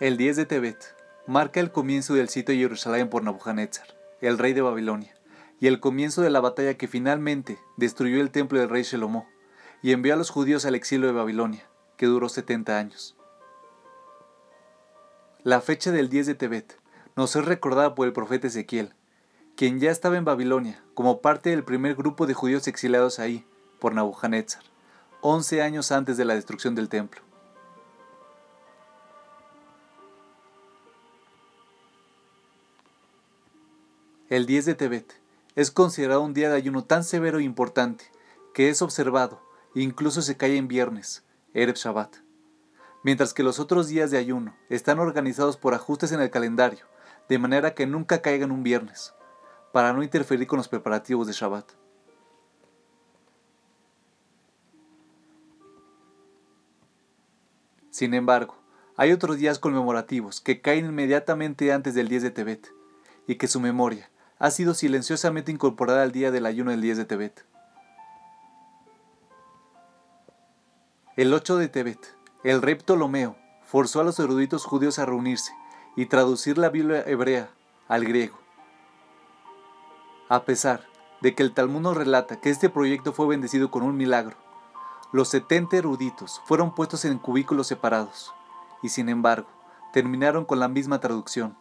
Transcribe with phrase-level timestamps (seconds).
[0.00, 0.96] El 10 de Tebet
[1.28, 3.86] marca el comienzo del sitio de Jerusalén por Nabucodonosor,
[4.20, 5.14] el rey de Babilonia,
[5.60, 9.28] y el comienzo de la batalla que finalmente destruyó el templo del rey Shelomó
[9.82, 13.16] y envió a los judíos al exilio de Babilonia, que duró 70 años.
[15.44, 16.76] La fecha del 10 de Tebet
[17.14, 18.94] nos es recordada por el profeta Ezequiel,
[19.54, 23.46] quien ya estaba en Babilonia como parte del primer grupo de judíos exiliados ahí
[23.78, 24.64] por Nabucodonosor,
[25.20, 27.20] 11 años antes de la destrucción del templo.
[34.30, 35.20] El 10 de Tebet
[35.54, 38.10] es considerado un día de ayuno tan severo e importante
[38.54, 39.42] que es observado
[39.74, 42.16] e incluso se cae en viernes, Erev Shabbat,
[43.02, 46.86] mientras que los otros días de ayuno están organizados por ajustes en el calendario,
[47.28, 49.12] de manera que nunca caigan un viernes,
[49.74, 51.72] para no interferir con los preparativos de Shabbat.
[57.90, 58.56] Sin embargo,
[58.96, 62.72] hay otros días conmemorativos que caen inmediatamente antes del 10 de Tebet,
[63.26, 67.04] y que su memoria ha sido silenciosamente incorporada al día del ayuno del 10 de
[67.04, 67.46] Tebet.
[71.16, 75.52] El 8 de Tebet, el rey Ptolomeo forzó a los eruditos judíos a reunirse
[75.96, 77.50] y traducir la Biblia hebrea
[77.86, 78.38] al griego.
[80.28, 80.84] A pesar
[81.20, 84.36] de que el Talmud nos relata que este proyecto fue bendecido con un milagro,
[85.12, 88.34] los 70 eruditos fueron puestos en cubículos separados
[88.82, 89.48] y sin embargo
[89.92, 91.56] terminaron con la misma traducción.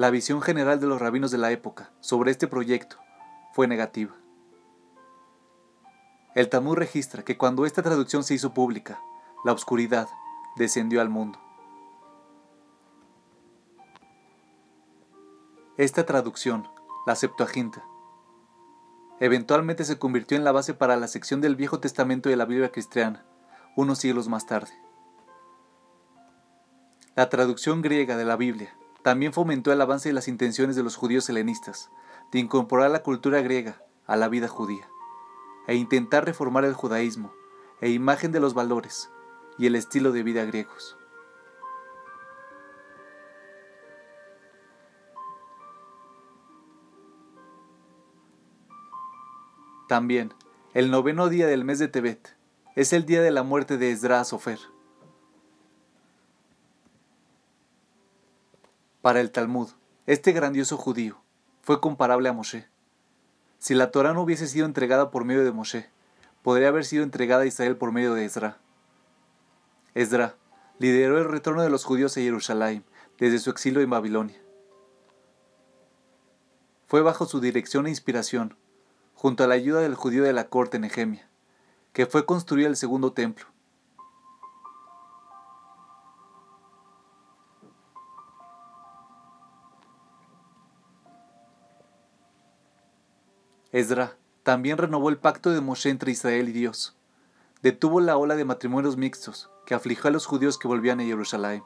[0.00, 2.96] La visión general de los rabinos de la época sobre este proyecto
[3.52, 4.14] fue negativa.
[6.34, 8.98] El Talmud registra que cuando esta traducción se hizo pública,
[9.44, 10.08] la oscuridad
[10.56, 11.38] descendió al mundo.
[15.76, 16.66] Esta traducción,
[17.06, 17.84] la Septuaginta,
[19.20, 22.72] eventualmente se convirtió en la base para la sección del Viejo Testamento de la Biblia
[22.72, 23.26] cristiana,
[23.76, 24.72] unos siglos más tarde.
[27.16, 30.96] La traducción griega de la Biblia también fomentó el avance de las intenciones de los
[30.96, 31.90] judíos helenistas
[32.32, 34.88] de incorporar la cultura griega a la vida judía
[35.66, 37.32] e intentar reformar el judaísmo
[37.80, 39.10] e imagen de los valores
[39.58, 40.96] y el estilo de vida griegos.
[49.88, 50.34] También,
[50.72, 52.36] el noveno día del mes de Tebet
[52.76, 54.60] es el día de la muerte de Esdras Sofer.
[59.02, 59.70] Para el Talmud,
[60.04, 61.22] este grandioso judío
[61.62, 62.68] fue comparable a Moshe.
[63.58, 65.88] Si la Torah no hubiese sido entregada por medio de Moshe,
[66.42, 68.58] podría haber sido entregada a Israel por medio de Ezra.
[69.94, 70.36] Ezra
[70.78, 72.84] lideró el retorno de los judíos a Jerusalén
[73.18, 74.38] desde su exilio en Babilonia.
[76.86, 78.58] Fue bajo su dirección e inspiración,
[79.14, 81.26] junto a la ayuda del judío de la corte Nehemia,
[81.94, 83.46] que fue construido el segundo templo,
[93.72, 96.96] Esdra también renovó el pacto de Moshe entre Israel y Dios.
[97.62, 101.62] Detuvo la ola de matrimonios mixtos que afligió a los judíos que volvían a Jerusalén.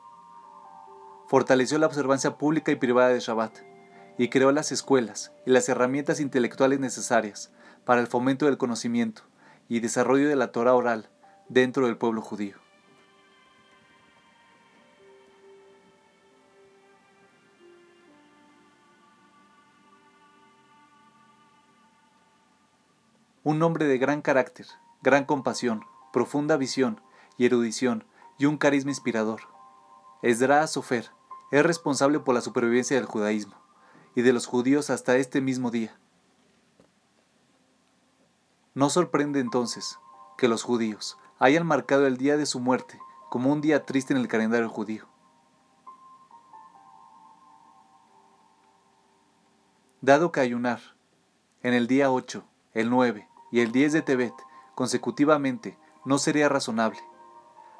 [1.28, 3.58] Fortaleció la observancia pública y privada de Shabbat
[4.18, 7.52] y creó las escuelas y las herramientas intelectuales necesarias
[7.86, 9.22] para el fomento del conocimiento
[9.68, 11.08] y desarrollo de la Torah oral
[11.48, 12.63] dentro del pueblo judío.
[23.44, 24.66] Un hombre de gran carácter,
[25.02, 25.84] gran compasión,
[26.14, 27.02] profunda visión
[27.36, 28.04] y erudición
[28.38, 29.42] y un carisma inspirador.
[30.22, 31.10] Esdras Sofer
[31.50, 33.54] es responsable por la supervivencia del judaísmo
[34.14, 35.94] y de los judíos hasta este mismo día.
[38.72, 39.98] No sorprende entonces
[40.38, 44.20] que los judíos hayan marcado el día de su muerte como un día triste en
[44.20, 45.06] el calendario judío.
[50.00, 50.80] Dado que ayunar
[51.62, 54.34] en el día 8, el 9 y el 10 de Tebet
[54.74, 56.98] consecutivamente no sería razonable.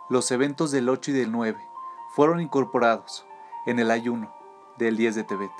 [0.08, 1.58] Los eventos del 8 y del 9
[2.14, 3.26] fueron incorporados
[3.66, 4.32] en el ayuno
[4.78, 5.50] del 10 de Tebet.